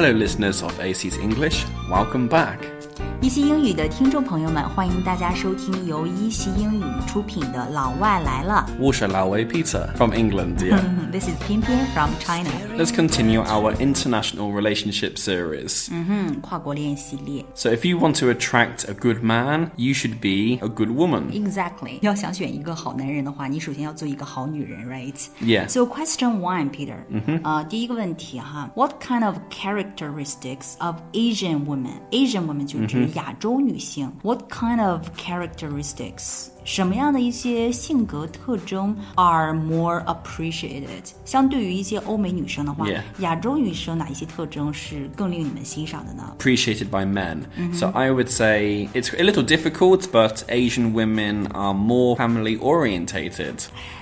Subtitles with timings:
[0.00, 1.66] Hello, listeners of AC's English.
[1.90, 2.79] Welcome back.
[3.21, 8.65] 一席英语的听众朋友们，欢迎大家收听由一席英语出品的《老外来了》。
[8.79, 10.57] 我是老外 Peter from England.
[10.57, 10.79] Yeah.
[11.11, 12.49] This is 偏偏 from China.
[12.77, 15.87] Let's continue our international relationship series.
[15.91, 17.43] 嗯，跨国恋系列。
[17.55, 21.31] So, if you want to attract a good man, you should be a good woman.
[21.31, 21.99] Exactly.
[22.01, 25.15] 要想选一个好男人的话，你首先要做一个好女人，right?
[25.41, 25.67] Yeah.
[25.67, 26.95] So question one, Peter.
[27.43, 31.93] 啊、第一个问题哈，What kind of characteristics of Asian women?
[32.11, 34.11] Asian women 就指 亚洲女性。
[34.23, 36.47] What kind of characteristics?
[36.63, 41.11] 什么样的一些性格特征 are more appreciated？
[41.23, 43.01] 相对于一些欧美女生的话 Yeah.
[43.19, 46.35] 亚洲女生哪一些特征是更令你们欣赏的呢？
[46.39, 47.43] Appreciated by men.
[47.73, 53.57] So, I would say it's a little difficult, but Asian women are more family orientated.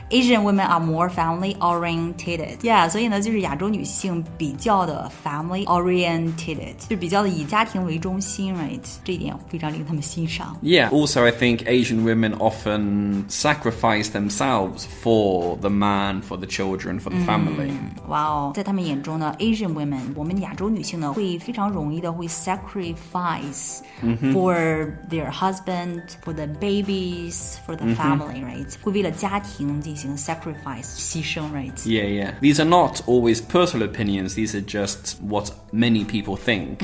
[0.09, 2.57] Asian women are more family oriented.
[2.59, 8.79] Yeah，所以呢，就是亚洲女性比较的 family oriented，就比较的以家庭为中心，right？
[9.03, 10.55] 这一点非常令他们欣赏。
[10.61, 10.89] Yeah.
[10.89, 17.09] Also, I think Asian women often sacrifice themselves for the man, for the children, for
[17.09, 17.71] the family.
[18.07, 23.79] 哇哦，在他们眼中呢，Asian women，我们亚洲女性呢，会非常容易的会 sacrifice
[24.31, 28.71] for their husband, for the babies, for the family, right？
[28.83, 31.73] 会为了家庭进 行 sacrifice 牺牲，right？
[31.85, 32.33] Yeah, yeah.
[32.41, 36.79] These are not always personal opinions, these are just what many people think.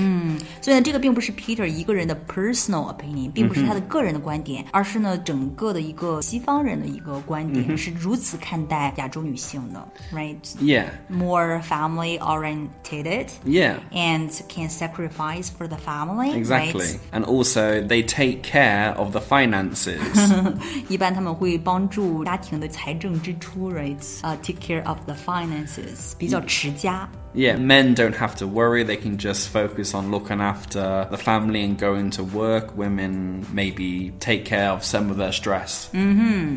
[0.61, 13.75] 所以呢，这个并不是 Peter 一个人的 personal opinion，并不是他的个人的观点，而是呢整个的一个西方人的一个观点，是如此看待亚洲女性的，right？More Yeah, family oriented yeah.
[13.91, 16.99] and can sacrifice for the family， Exactly.
[17.11, 19.99] And also, they take care of the finances.
[20.87, 23.97] 一般他们会帮助家庭的财政 支出，right？
[24.21, 27.09] 啊、t a k e care of the finances，比较持家。
[27.35, 31.63] yeah, men don't have to worry, they can just focus on looking after the family
[31.63, 32.75] and going to work.
[32.75, 35.89] Women maybe take care of some of their stress.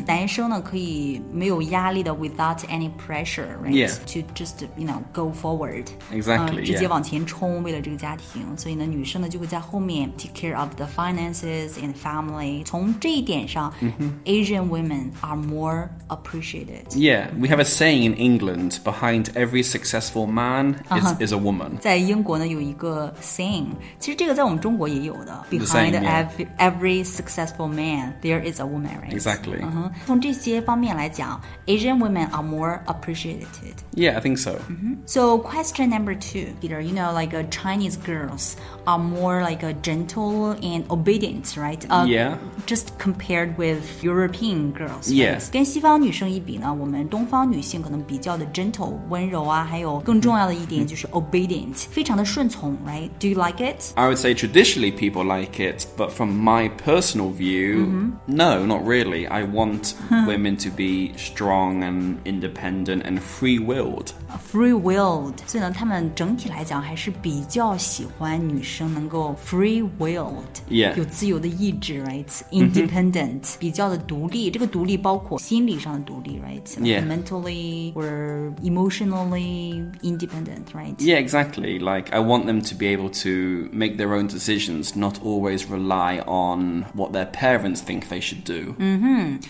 [0.07, 3.93] 男生呢可以没有压力的，without any pressure，right？、 Yeah.
[4.13, 5.85] To just you know go forward。
[6.11, 6.89] Exactly, 嗯直接 yeah.
[6.89, 12.65] 往前冲，为了这个家庭，所以呢，女生呢就会在后面 take care of the finances and family。
[12.65, 13.71] 从这一点上、
[14.25, 16.87] a s i a n women are more appreciated。
[16.95, 21.77] Yeah, we have a saying in England behind every successful man is, is a woman.
[21.79, 23.65] 在英国呢有一个 saying，
[23.99, 25.43] 其实这个在我们中国也有的。
[25.49, 26.27] Behind saying, yeah.
[26.27, 29.13] every every successful man, there is a woman, right?
[29.13, 29.59] Exactly.
[29.61, 33.75] 嗯哼，从这些方面来讲，Asian women are more appreciated.
[33.95, 34.55] Yeah, I think so.
[35.05, 38.55] So question number two, Peter, you know, like uh, Chinese girls
[38.85, 41.83] are more like uh, gentle and obedient, right?
[41.89, 42.37] Uh, Yeah.
[42.65, 45.09] Just compared with European girls.
[45.11, 45.35] Yeah.
[45.37, 45.51] right?
[45.51, 53.09] 跟西方女生一比呢，我们东方女性可能比较的 gentle 温柔啊，还有更重要的 一点就是 obedient，非常的顺从，right?
[53.19, 53.91] Do you like it?
[53.95, 59.27] I would say traditionally people like it, but from my personal view, no, not really.
[59.27, 64.11] I want women to be strong and independent and free willed.
[64.51, 70.33] Free-willed，所以呢，他们整体来讲还是比较喜欢女生能够 free-willed，、
[70.69, 70.95] Yeah.
[70.95, 74.49] 有自由的意志，right？Independent，、比较的独立。
[74.49, 77.05] 这个独立包括心理上的独立，right？Like Yeah.
[77.05, 80.95] Mentally or emotionally independent, right？
[80.99, 81.79] Yeah, exactly.
[81.79, 86.19] Like, I want them to be able to make their own decisions, not always rely
[86.25, 88.75] on what their parents think they should do.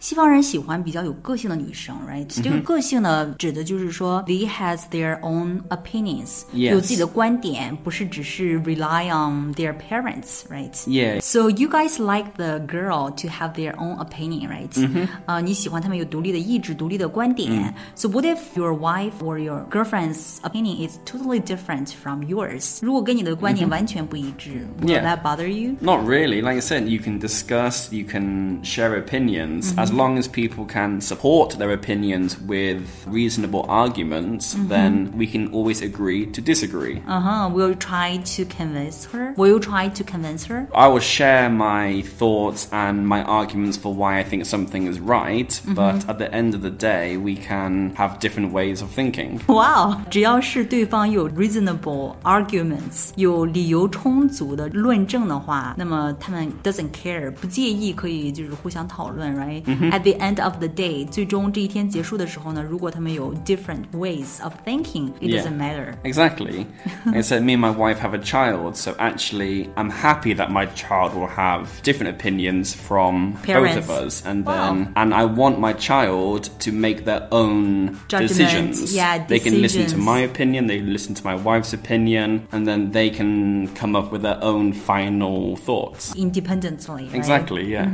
[0.02, 6.72] 西方人喜欢比较有个性的女生，right？、这个个性呢，指的就是说，they has their own opinions，、 Yes.
[6.72, 10.74] 有自己的观点，不是只是 rely on their parents，right？
[10.88, 11.22] Yeah.
[11.22, 15.08] So you guys like the girl to have their own opinion, right？
[15.26, 17.74] 啊、你喜欢他们有独立的意志、独立的观点。
[17.96, 22.80] So what if your wife or your girlfriend's opinion is totally different from yours？
[22.82, 25.04] 如果跟你的观点完全不一致、w i l l Yeah.
[25.04, 25.76] that bother you？
[25.82, 26.42] Not really.
[26.42, 29.74] Like I said, you can discuss, you can share opinions.
[29.78, 35.82] As long as people can support their opinions with reasonable arguments, then we can always
[35.82, 37.02] agree to disagree.
[37.08, 37.50] Uh huh.
[37.52, 39.34] Will you try to convince her?
[39.36, 40.68] Will you try to convince her?
[40.74, 45.60] I will share my thoughts and my arguments for why I think something is right,
[45.68, 49.40] but at the end of the day, we can have different ways of thinking.
[49.48, 65.30] Wow，只要是 对方有 reasonable arguments，有理由充足的论证的话，那么他们 doesn't care，不介意可以就是互相讨论，right？At the end of the day，最终这一天结束的时候呢，如果他们有 different ways of thinking，it
[65.30, 65.42] Yeah.
[65.42, 65.94] doesn't matter。
[66.04, 66.66] Exactly.
[67.06, 70.50] Like I said me and my wife have a child, so actually, I'm happy that
[70.50, 73.76] my child will have different opinions from Parents.
[73.76, 74.54] both of us, and Wow.
[74.54, 78.94] then and I want my child to make their own Judgment, decisions.
[78.94, 80.06] yeah, they can listen to decisions.
[80.06, 84.12] my opinions, opinion, they listen to my wife's opinion, and then they can come up
[84.12, 86.14] with their own final thoughts.
[86.16, 87.08] independently.
[87.10, 87.16] right?
[87.16, 87.88] Exactly, yeah.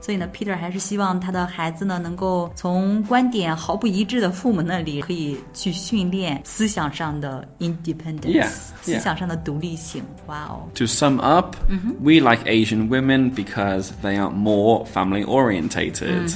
[0.00, 8.48] 所以呢，Peter 还是希望他的孩子呢，能够从观点毫不一致的父母那里，可以去训练思想上的 independence，、 Yeah,
[8.82, 10.02] 思想上的独立性。
[10.26, 10.66] 哇哦！
[10.74, 11.54] To sum up,
[12.00, 16.28] we like Asian women because they are more family orientated.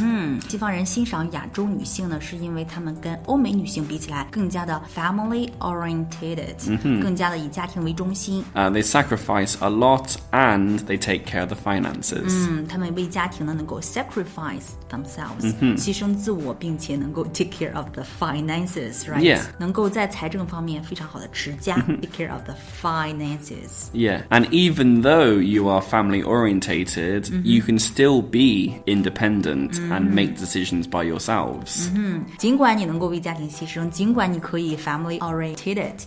[0.48, 8.44] 西方人欣赏亚洲女性呢，是因为她们跟欧美女性比起来，更加的 family orientated，、更加的以家庭为中心。
[8.54, 12.48] Uh, they sacrifice a lot and they take care of the finances.
[12.48, 19.40] 嗯，她们为家庭呢能够 sacrifice themselves，、牺牲自我，并且能够 take care of the finances，right？、 Yeah.
[19.58, 23.90] 能够在财政方面非常好的持家、take care of the finances。
[23.92, 30.36] Yeah, and even though you are family orientated, you can still be independent and make
[30.36, 31.90] decisions by yourselves.
[32.38, 35.39] 尽管你能够为家庭牺牲，尽管你可以 family oriented，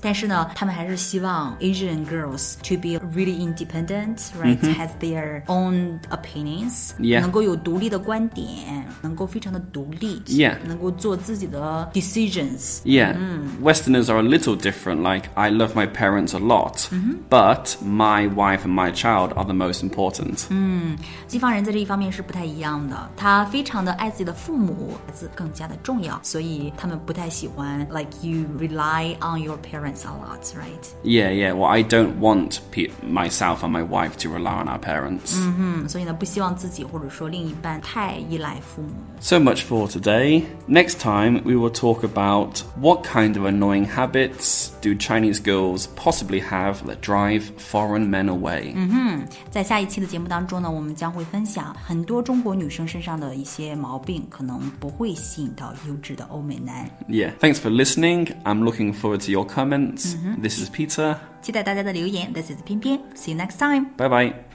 [0.01, 4.59] 但是呢，他们还是希望 Asian girls to be really independent, right?
[4.75, 7.21] Has their own opinions，、 Yeah.
[7.21, 10.55] 能够有独立的观点，能够非常的独立 Yeah.
[10.65, 12.81] 能够做自己的 decisions。
[12.83, 13.15] Yeah,
[13.61, 15.01] Westerners are a little different.
[15.01, 16.87] Like, I love my parents a lot,
[17.29, 20.45] but my wife and my child are the most important.
[21.27, 30.87] 西方人在这一方面是不太一样的，他非常的爱自己的父母，孩子更加的重要，所以他们不太喜欢 like you rely on your parents a lot, right?
[31.03, 31.53] Yeah, yeah.
[31.53, 35.35] Well, I don't want pe- myself and my wife to rely on our parents.
[35.35, 38.89] 嗯，所以呢，不希望自己或者说另一半太依赖父母。
[39.19, 40.43] So much for today.
[40.67, 46.41] Next time, we will talk about what kind of annoying habits do Chinese girls possibly
[46.41, 48.73] have that drive foreign men away.
[49.49, 56.89] 在下一期的节目当中呢，我们将会分享很多中国女生身上的一些毛病，可能不会吸引到优质的欧美男。
[57.07, 57.31] Yeah.
[57.39, 58.27] Thanks for listening.
[58.43, 60.14] I'm looking forward forward to your comments.
[60.14, 60.42] Mm-hmm.
[60.42, 61.16] This is Peter.
[61.40, 62.32] 期待大家的留言。
[62.32, 62.98] This is 翩翩。
[63.14, 63.86] See you next time.
[63.96, 64.53] Bye bye.